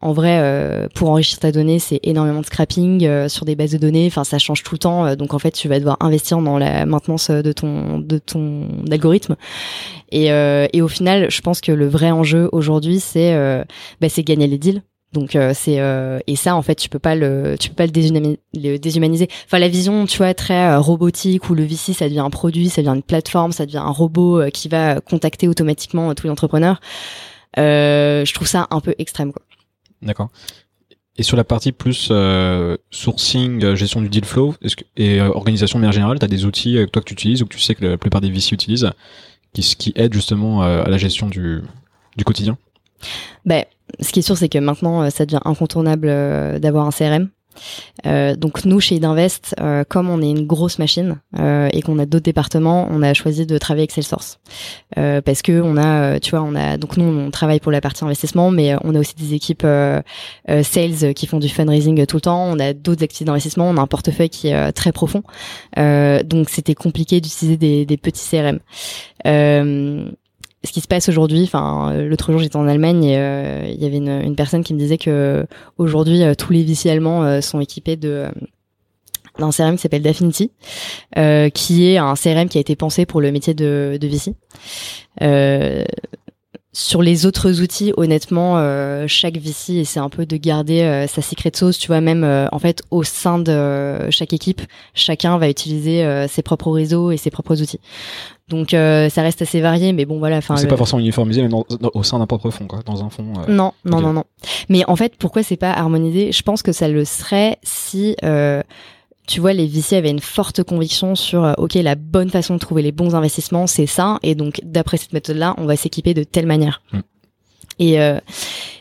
[0.00, 4.06] en vrai, pour enrichir ta donnée, c'est énormément de scrapping sur des bases de données.
[4.06, 5.16] Enfin, ça change tout le temps.
[5.16, 9.36] donc, en fait, tu vas devoir investir dans la maintenance de ton de ton algorithme.
[10.12, 13.34] Et, et au final, je pense que le vrai enjeu aujourd'hui, c'est
[14.00, 14.82] bah, c'est gagner les deals.
[15.12, 17.86] Donc euh, c'est euh, et ça en fait tu peux pas le tu peux pas
[17.86, 19.28] le, déshumaniser.
[19.46, 22.68] Enfin la vision tu vois très euh, robotique où le VC ça devient un produit,
[22.68, 26.80] ça devient une plateforme, ça devient un robot qui va contacter automatiquement tous les entrepreneurs.
[27.56, 29.42] je trouve ça un peu extrême quoi.
[30.02, 30.30] D'accord.
[31.16, 32.12] Et sur la partie plus
[32.90, 36.44] sourcing, gestion du deal flow est-ce que, et organisation de manière générale, tu as des
[36.44, 38.52] outils que toi que tu utilises ou que tu sais que la plupart des VC
[38.52, 38.90] utilisent
[39.52, 41.62] qui, qui aident justement à la gestion du,
[42.16, 42.56] du quotidien?
[43.44, 43.64] Ben,
[44.00, 47.28] ce qui est sûr, c'est que maintenant, euh, ça devient incontournable euh, d'avoir un CRM.
[48.06, 51.98] Euh, donc nous chez Idinvest, euh, comme on est une grosse machine euh, et qu'on
[51.98, 54.38] a d'autres départements, on a choisi de travailler avec Salesforce.
[54.94, 58.04] Parce que on a, tu vois, on a donc nous on travaille pour la partie
[58.04, 59.66] investissement, mais on a aussi des équipes
[60.62, 62.44] sales qui font du fundraising tout le temps.
[62.44, 65.22] On a d'autres activités d'investissement, on a un portefeuille qui est très profond,
[65.76, 68.58] donc c'était compliqué d'utiliser des, petits CRM
[70.64, 71.42] ce qui se passe aujourd'hui.
[71.44, 74.74] Enfin, euh, l'autre jour, j'étais en Allemagne et euh, il y avait une, personne qui
[74.74, 78.32] me disait que aujourd'hui, euh, tous les VC allemands sont équipés d'un
[79.38, 80.50] CRM qui s'appelle Daffinity,
[81.54, 84.34] qui est un CRM qui a été pensé pour le métier de, de VC.
[86.72, 88.56] Sur les autres outils, honnêtement,
[89.06, 91.78] chaque VC essaie un peu de garder sa secret sauce.
[91.78, 94.62] Tu vois, même en fait, au sein de chaque équipe,
[94.94, 97.80] chacun va utiliser ses propres réseaux et ses propres outils.
[98.48, 100.38] Donc euh, ça reste assez varié, mais bon voilà.
[100.38, 101.54] Enfin, c'est pas forcément uniformisé, mais
[101.92, 103.32] au sein d'un propre fond, quoi, dans un fond.
[103.46, 104.24] Euh, non, non, non, non.
[104.68, 106.32] Mais en fait, pourquoi c'est pas harmonisé?
[106.32, 108.62] Je pense que ça le serait si, euh,
[109.28, 112.58] tu vois, les VC avaient une forte conviction sur, euh, ok, la bonne façon de
[112.58, 116.24] trouver les bons investissements, c'est ça, et donc d'après cette méthode-là, on va s'équiper de
[116.24, 116.82] telle manière.
[116.92, 116.98] Mm.
[117.78, 118.18] Et euh,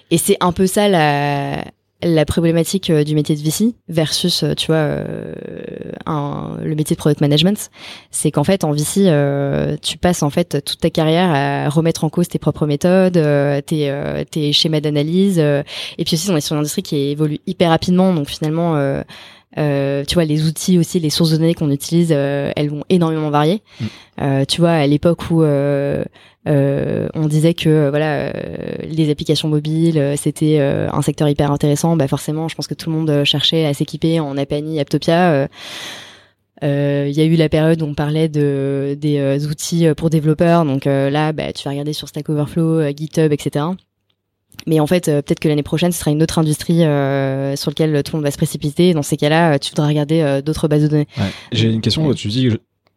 [0.09, 1.63] et c'est un peu ça la
[2.03, 5.33] la problématique euh, du métier de VC versus euh, tu vois euh,
[6.05, 7.71] un, le métier de product management
[8.11, 9.11] c'est qu'en fait en VC
[9.81, 13.19] tu passes en fait toute ta carrière à remettre en cause tes propres méthodes
[13.65, 17.69] tes, tes schémas d'analyse et puis aussi on est sur une industrie qui évolue hyper
[17.69, 18.75] rapidement donc finalement
[19.57, 23.61] tu vois les outils aussi les sources de données qu'on utilise elles vont énormément varier
[23.81, 24.45] mm.
[24.47, 25.43] tu vois à l'époque où
[26.47, 28.31] euh, on disait que euh, voilà, euh,
[28.83, 31.95] les applications mobiles, c'était un secteur hyper intéressant.
[31.95, 35.47] Bah forcément, je pense que tout le monde cherchait à s'équiper en Apani, Aptopia.
[36.61, 40.65] Il y a eu la période où on parlait de des outils pour développeurs.
[40.65, 43.65] Donc là, bah, tu vas regarder sur Stack Overflow, GitHub, etc.
[44.65, 48.13] Mais en fait, peut-être que l'année prochaine, ce sera une autre industrie sur laquelle tout
[48.13, 48.93] le monde va se précipiter.
[48.93, 51.07] Dans ces cas-là, tu voudras regarder d'autres bases de données.
[51.51, 52.13] J'ai une question.
[52.13, 52.49] Tu dis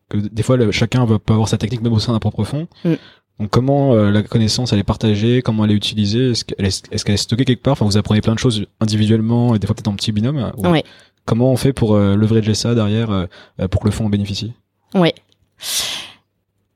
[0.08, 2.66] que des fois, chacun va pas avoir sa technique même au sein d'un propre fond.
[2.84, 2.94] Mm.
[3.40, 6.92] Donc comment euh, la connaissance elle est partagée, comment elle est utilisée, est-ce qu'elle est,
[6.92, 7.72] est, stockée quelque part?
[7.72, 10.52] Enfin, vous apprenez plein de choses individuellement et des fois peut-être en petit binôme.
[10.58, 10.84] Ouais.
[11.24, 13.26] Comment on fait pour euh, leverager ça derrière euh,
[13.68, 14.52] pour que le fonds en bénéficie?
[14.94, 15.14] Ouais.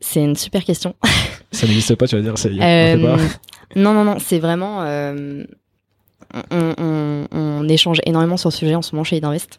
[0.00, 0.94] C'est une super question.
[1.52, 2.38] ça n'existe pas, tu vas dire.
[2.38, 3.18] Ça, euh,
[3.77, 4.16] non, non, non.
[4.18, 4.81] C'est vraiment.
[6.50, 9.59] On, on, on, échange énormément sur ce sujet en ce moment chez Idinvest.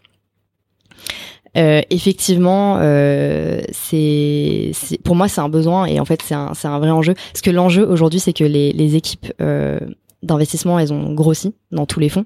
[1.57, 4.71] Euh, effectivement, euh, c'est
[5.03, 7.13] pour moi c'est un besoin et en fait c'est un, un vrai enjeu.
[7.13, 9.79] Parce que l'enjeu aujourd'hui c'est que les, les équipes euh,
[10.21, 12.25] d'investissement elles ont grossi dans tous les fonds.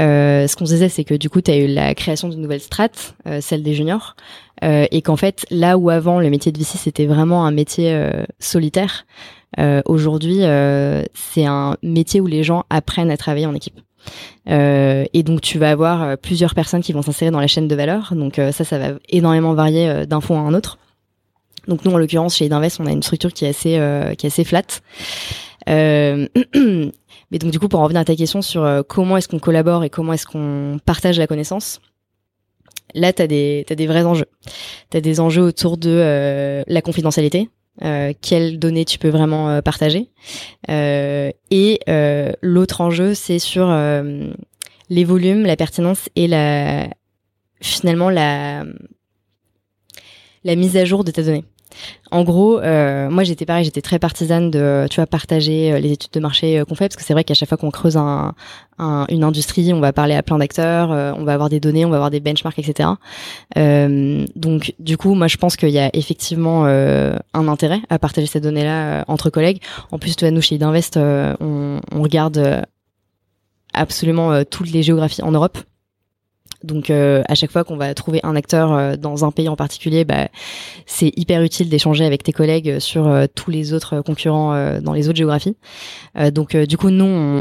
[0.00, 2.42] Euh, ce qu'on se disait c'est que du coup tu as eu la création d'une
[2.42, 4.16] nouvelle strate, euh, celle des juniors,
[4.64, 7.98] euh, et qu'en fait là où avant le métier de VC c'était vraiment un métier
[8.38, 9.06] solitaire,
[9.86, 10.42] aujourd'hui
[11.14, 13.80] c'est un métier où les gens apprennent à travailler en équipe.
[14.48, 17.68] Euh, et donc tu vas avoir euh, plusieurs personnes qui vont s'insérer dans la chaîne
[17.68, 18.14] de valeur.
[18.14, 20.78] Donc euh, ça, ça va énormément varier d'un fonds à un autre.
[21.66, 23.80] Donc nous, en l'occurrence, chez Idinvest, on a une structure qui est assez,
[24.16, 24.62] qui est assez flat.
[25.66, 29.84] mais donc du coup, pour en revenir à ta question sur comment est-ce qu'on collabore
[29.84, 31.82] et comment est-ce qu'on partage la connaissance,
[32.94, 33.26] là, tu as as
[33.74, 34.28] des vrais enjeux.
[34.90, 37.50] Tu as des enjeux autour de la confidentialité.
[37.84, 40.08] Euh, quelles données tu peux vraiment euh, partager.
[40.68, 41.80] Euh, et
[42.42, 43.68] l'autre enjeu, c'est sur
[44.90, 46.88] les volumes, la pertinence et la
[47.60, 48.64] finalement la
[50.44, 51.44] la mise à jour de tes données.
[52.10, 55.92] En gros, euh, moi j'étais pareil, j'étais très partisane de, tu vois, partager euh, les
[55.92, 57.96] études de marché euh, qu'on fait, parce que c'est vrai qu'à chaque fois qu'on creuse
[57.98, 58.34] un,
[59.08, 61.96] une industrie, on va parler à plein d'acteurs, on va avoir des données, on va
[61.96, 62.90] avoir des benchmarks, etc.
[63.56, 68.40] donc du coup, moi je pense qu'il y a effectivement un intérêt à partager ces
[68.40, 69.60] données-là entre collègues.
[69.90, 72.64] En plus, tu nous chez Idinvest, on, on regarde
[73.74, 75.58] absolument toutes les géographies en Europe.
[76.64, 79.56] Donc euh, à chaque fois qu'on va trouver un acteur euh, dans un pays en
[79.56, 80.28] particulier, bah,
[80.86, 85.08] c'est hyper utile d'échanger avec tes collègues sur euh, tous les autres concurrents dans les
[85.08, 85.56] autres géographies.
[86.32, 87.40] donc du coup, nous,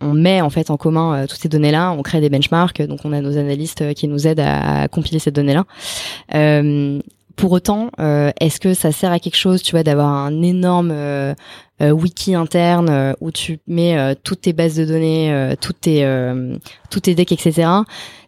[0.00, 3.12] on met en fait en commun toutes ces données-là, on crée des benchmarks, donc on
[3.12, 5.64] a nos analystes qui nous aident à, compiler ces données-là.
[7.36, 10.94] Pour autant, est-ce que ça sert à quelque chose, tu vois, d'avoir un énorme
[11.80, 16.06] wiki interne où tu mets toutes tes bases de données, toutes tes
[16.90, 17.68] toutes tes decks, etc.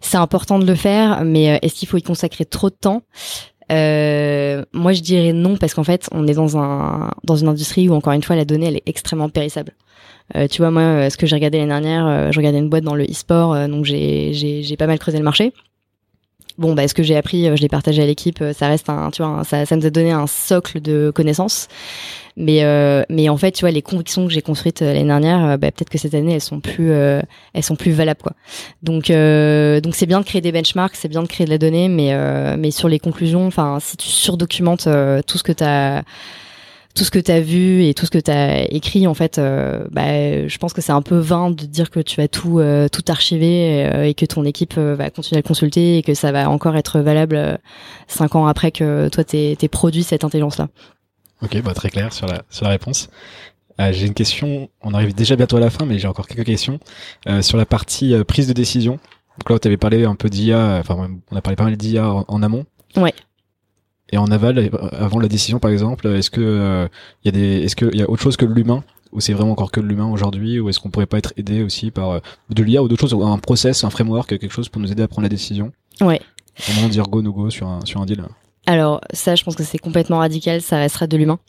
[0.00, 3.02] C'est important de le faire, mais est-ce qu'il faut y consacrer trop de temps?
[3.72, 7.88] Euh, moi, je dirais non parce qu'en fait, on est dans un dans une industrie
[7.88, 9.72] où encore une fois la donnée elle est extrêmement périssable.
[10.36, 12.68] Euh, tu vois, moi, euh, ce que j'ai regardé l'année dernière, euh, je regardais une
[12.68, 15.52] boîte dans le e-sport, euh, donc j'ai j'ai pas mal creusé le marché.
[16.58, 18.42] Bon, bah, ce que j'ai appris, je l'ai partagé à l'équipe.
[18.52, 21.68] Ça reste un, tu vois, ça, ça nous a donné un socle de connaissances.
[22.36, 25.44] Mais euh, mais en fait, tu vois, les convictions que j'ai construites euh, l'année dernière,
[25.44, 28.32] euh, bah, peut-être que cette année elles sont plus elles sont plus valables quoi.
[28.82, 31.88] Donc donc c'est bien de créer des benchmarks, c'est bien de créer de la donnée,
[31.88, 32.14] mais
[32.56, 34.88] mais sur les conclusions, enfin si tu surdocumentes
[35.26, 36.02] tout ce que tu as
[36.94, 39.38] tout ce que tu as vu et tout ce que tu as écrit, en fait,
[39.38, 42.60] bah, je pense que c'est un peu vain de dire que tu vas tout,
[42.92, 46.50] tout archiver et, que ton équipe va continuer à le consulter et que ça va
[46.50, 47.58] encore être valable
[48.08, 50.68] cinq ans après que toi t'aies produit cette intelligence-là.
[51.42, 53.08] Ok, bah très clair sur la, sur la réponse.
[53.80, 56.46] Euh, j'ai une question, on arrive déjà bientôt à la fin, mais j'ai encore quelques
[56.46, 56.78] questions.
[57.28, 58.98] Euh, sur la partie euh, prise de décision,
[59.38, 62.06] donc là, tu avais parlé un peu d'IA, enfin, on a parlé pas mal d'IA
[62.06, 62.66] en, amont.
[62.96, 63.14] Ouais.
[64.12, 66.88] Et en aval, euh, avant la décision, par exemple, est-ce que
[67.24, 68.84] il y a des, est-ce qu'il y a autre chose que l'humain?
[69.12, 70.60] Ou c'est vraiment encore que l'humain aujourd'hui?
[70.60, 73.38] Ou est-ce qu'on pourrait pas être aidé aussi par de l'IA ou d'autres choses, un
[73.38, 75.72] process, un framework, quelque chose pour nous aider à prendre la décision?
[76.00, 76.20] Ouais.
[76.66, 78.22] Comment dire go no go sur un sur un deal
[78.66, 80.60] alors ça, je pense que c'est complètement radical.
[80.60, 81.40] Ça restera de l'humain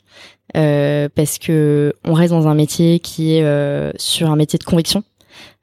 [0.56, 4.64] euh, parce que on reste dans un métier qui est euh, sur un métier de
[4.64, 5.04] conviction.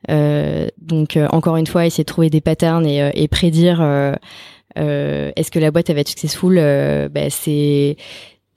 [0.10, 3.80] Euh, donc euh, encore une fois, essayer de trouver des patterns et, euh, et prédire
[4.76, 6.56] est-ce que la boîte va être successful.
[7.12, 7.98] Bah, c'est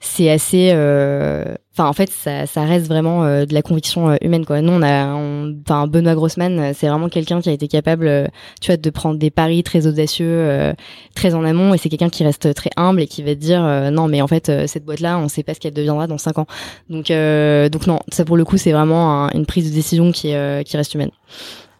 [0.04, 4.16] c'est assez euh, enfin en fait ça, ça reste vraiment euh, de la conviction euh,
[4.20, 4.60] humaine quoi.
[4.60, 8.76] Nous on a enfin Benoît Grossman c'est vraiment quelqu'un qui a été capable tu vois
[8.76, 10.74] de prendre des paris très audacieux
[11.14, 13.62] très en amont et c'est quelqu'un qui reste très humble et qui va te dire
[13.90, 16.38] non mais en fait cette boîte là on sait pas ce qu'elle deviendra dans cinq
[16.38, 16.46] ans.
[16.90, 20.34] Donc donc non ça pour le coup c'est vraiment une prise de décision qui
[20.66, 21.10] qui reste humaine.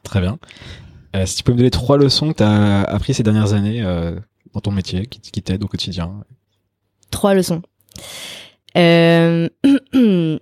[0.03, 0.38] Très bien
[1.27, 3.83] si tu peux me donner trois leçons que tu as appris ces dernières années
[4.53, 6.24] dans ton métier qui, t'aident au quotidien
[7.11, 7.62] trois leçons
[8.77, 9.48] euh,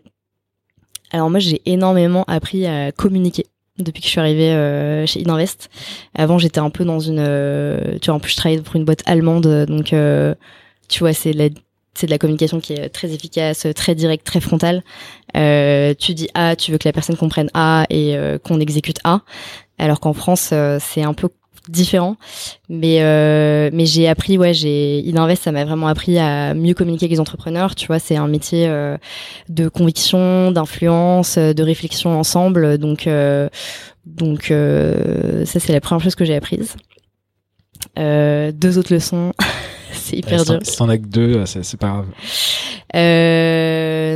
[1.12, 3.46] alors moi j'ai énormément appris à communiquer
[3.78, 5.70] depuis que je suis arrivée euh, chez Idinvest.
[6.14, 8.84] Avant j'étais un peu dans une, euh, tu vois en plus je travaillais pour une
[8.84, 9.94] boîte allemande donc
[10.88, 11.48] tu vois c'est la
[11.94, 14.82] c'est de la communication qui est très efficace, très directe, très frontale.
[15.34, 19.20] tu dis A, tu veux que la personne comprenne A et qu'on exécute A.
[19.78, 21.28] Alors qu'en France, c'est un peu
[21.68, 22.16] différent.
[22.68, 27.04] Mais euh, mais j'ai appris ouais j'ai Idinvest ça m'a vraiment appris à mieux communiquer
[27.04, 27.74] avec les entrepreneurs.
[27.74, 28.96] Tu vois c'est un métier euh,
[29.48, 32.78] de conviction d'influence euh, de réflexion ensemble.
[32.78, 33.48] Donc euh,
[34.06, 36.76] donc euh, ça c'est la première chose que j'ai apprise.
[37.96, 39.32] Deux autres leçons.
[39.94, 40.58] C'est hyper dur.
[40.62, 42.06] si t'en as que deux c'est pas grave.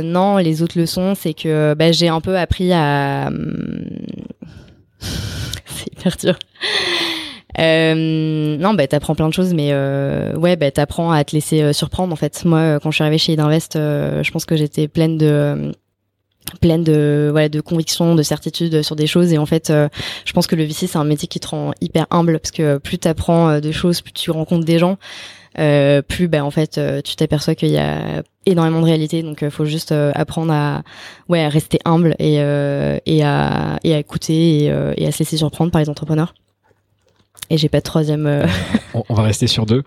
[0.03, 3.85] Non les autres leçons c'est que bah, j'ai un peu appris à hum,
[7.59, 11.61] euh, non, bah t'apprends plein de choses, mais euh, ouais, bah t'apprends à te laisser
[11.61, 12.13] euh, surprendre.
[12.13, 15.17] En fait, moi, euh, quand je suis arrivée chez Idinvest, je pense que j'étais pleine
[15.17, 15.71] de
[16.61, 19.33] pleine de voilà de conviction, de certitude sur des choses.
[19.33, 22.07] Et en fait je pense que le VC c'est un métier qui te rend hyper
[22.09, 24.97] humble parce que plus tu apprends des choses, plus tu rencontres des gens,
[25.59, 29.51] euh, plus bah en fait tu t'aperçois qu'il y a énormément de réalité donc il
[29.51, 30.83] faut juste apprendre à
[31.29, 34.65] ouais à rester humble et et à et à écouter et,
[34.97, 36.33] et à se laisser surprendre par les entrepreneurs.
[37.49, 38.25] Et j'ai pas de troisième.
[38.27, 38.45] Euh.
[39.09, 39.83] on, va rester sur deux.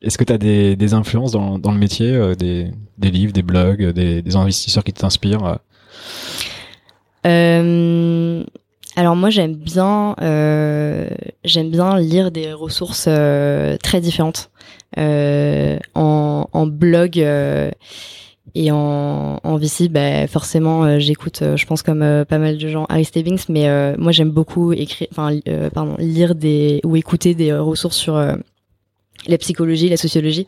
[0.00, 3.32] Est-ce que tu as des, des, influences dans, dans le métier, euh, des, des, livres,
[3.32, 5.58] des blogs, des, des investisseurs qui t'inspirent
[7.26, 8.44] euh,
[8.98, 11.08] Alors moi j'aime bien euh,
[11.44, 13.08] j'aime bien lire des ressources
[13.82, 14.50] très différentes
[14.96, 17.16] en, en blog
[18.54, 22.58] et en, en VC, bah, forcément, euh, j'écoute, euh, je pense comme euh, pas mal
[22.58, 25.38] de gens, Harry Stebbings, mais moi j'aime beaucoup écrire, enfin,
[25.72, 28.14] pardon, lire des ou écouter des ressources sur
[29.26, 30.46] la psychologie, la sociologie,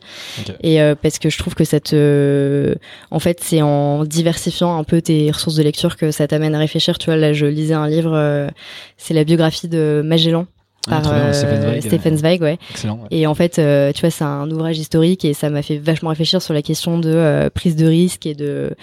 [0.63, 2.75] et parce que je trouve que ça te,
[3.11, 6.59] en fait, c'est en diversifiant un peu tes ressources de lecture que ça t'amène à
[6.59, 6.97] réfléchir.
[6.97, 8.49] Tu vois, là, je lisais un livre,
[8.97, 10.47] c'est la biographie de Magellan
[10.87, 11.31] par euh,
[11.79, 12.57] Stephen Zweig, ouais.
[12.71, 15.77] Excellent, Et en fait, euh, tu vois, c'est un ouvrage historique et ça m'a fait
[15.77, 18.75] vachement réfléchir sur la question de euh, prise de risque et de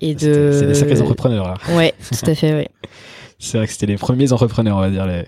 [0.00, 0.50] et de.
[0.52, 1.48] C'est des sacrés entrepreneurs.
[1.48, 1.76] Là.
[1.76, 2.68] Ouais, tout à fait, ouais.
[3.38, 5.06] c'est vrai que c'était les premiers entrepreneurs, on va dire.
[5.06, 5.24] Les...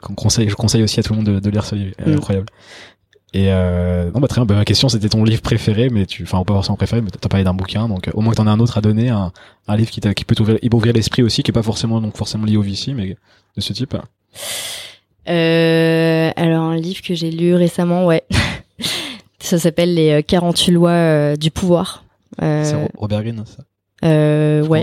[0.00, 2.12] Conseille, je conseille aussi à tout le monde de, de lire ce livre, mm.
[2.12, 2.46] incroyable.
[3.32, 4.46] Et euh, non, bah très bien.
[4.46, 7.28] Bah, ma question, c'était ton livre préféré, mais tu, enfin, pas forcément préféré, mais t'as
[7.28, 9.32] parlé d'un bouquin, donc euh, au moins que t'en aies un autre à donner, un,
[9.68, 12.44] un livre qui, qui peut t'ouvrir, ouvrir l'esprit aussi, qui est pas forcément donc forcément
[12.44, 13.16] lié au VC, mais
[13.56, 13.96] de ce type.
[15.28, 18.24] Euh, alors un livre que j'ai lu récemment, ouais,
[19.38, 22.04] ça s'appelle les 48 lois du pouvoir.
[22.38, 23.62] c'est Robert Greene, ça?
[24.68, 24.82] Ouais.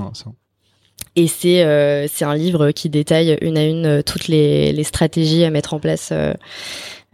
[1.17, 5.43] Et c'est euh, c'est un livre qui détaille une à une toutes les, les stratégies
[5.43, 6.13] à mettre en place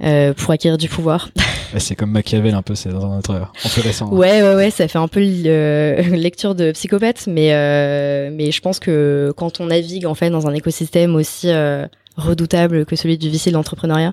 [0.04, 1.30] euh, pour acquérir du pouvoir.
[1.80, 4.12] c'est comme Machiavel un peu, c'est dans un autre un peu récent.
[4.12, 5.20] Ouais, ouais, ouais, ça fait un peu
[6.16, 10.48] lecture de psychopathe, mais euh, mais je pense que quand on navigue en fait dans
[10.48, 11.88] un écosystème aussi euh,
[12.18, 14.12] redoutable que celui du VC de l'entrepreneuriat,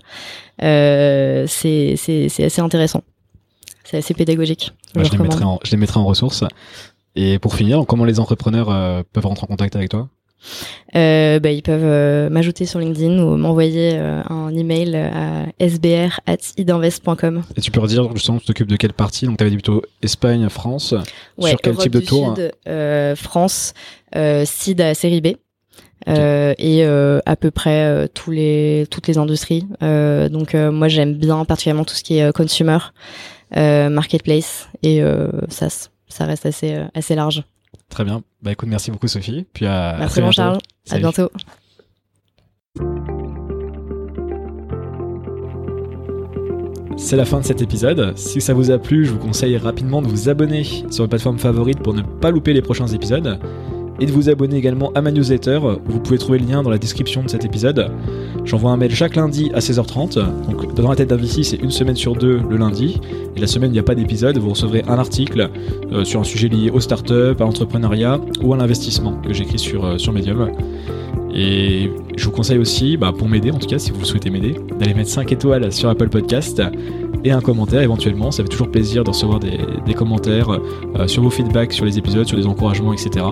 [0.62, 3.02] euh, c'est assez intéressant.
[3.84, 4.72] C'est assez pédagogique.
[4.94, 6.44] je, les mettrai en, je les mettrai en ressources.
[7.16, 10.08] Et pour finir, comment les entrepreneurs peuvent rentrer en contact avec toi?
[10.96, 17.42] Euh, bah, ils peuvent euh, m'ajouter sur LinkedIn ou m'envoyer euh, un email à sbr@idinvest.com.
[17.56, 19.26] Et tu peux redire justement, tu t'occupes de quelle partie?
[19.26, 20.94] Donc tu avais dit plutôt Espagne, France.
[21.38, 23.74] Ouais, sur quel type de tour Sud, France,
[24.44, 25.28] CID à série B.
[26.08, 29.66] et à peu près tous les toutes les industries.
[29.80, 32.78] donc moi j'aime bien particulièrement tout ce qui est consumer,
[33.54, 35.02] marketplace et
[35.48, 35.90] SaaS.
[36.10, 37.42] Ça reste assez assez large.
[37.88, 38.22] Très bien.
[38.42, 39.46] Bah écoute, merci beaucoup Sophie.
[39.52, 40.34] Puis à, merci très bientôt.
[40.34, 40.58] Charles.
[40.90, 41.30] À bientôt.
[46.96, 48.16] C'est la fin de cet épisode.
[48.18, 51.38] Si ça vous a plu, je vous conseille rapidement de vous abonner sur votre plateforme
[51.38, 53.40] favorite pour ne pas louper les prochains épisodes
[54.00, 55.60] et de vous abonner également à ma newsletter.
[55.84, 57.90] Vous pouvez trouver le lien dans la description de cet épisode.
[58.44, 60.18] J'envoie un mail chaque lundi à 16h30.
[60.48, 63.00] Donc dans la tête d'un VC, c'est une semaine sur deux le lundi.
[63.36, 64.38] Et la semaine, il n'y a pas d'épisode.
[64.38, 65.50] Vous recevrez un article
[65.92, 69.84] euh, sur un sujet lié aux startups, à l'entrepreneuriat ou à l'investissement que j'écris sur,
[69.84, 70.50] euh, sur Medium.
[71.32, 74.56] Et je vous conseille aussi, bah, pour m'aider en tout cas, si vous souhaitez m'aider,
[74.78, 76.60] d'aller mettre 5 étoiles sur Apple Podcast
[77.24, 78.30] et un commentaire éventuellement.
[78.30, 82.26] Ça fait toujours plaisir de recevoir des, commentaires euh, sur vos feedbacks sur les épisodes,
[82.26, 83.24] sur des encouragements, etc.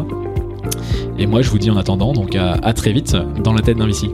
[1.18, 3.86] Et moi, je vous dis en attendant, donc à, très vite dans la tête d'un
[3.86, 4.10] VC.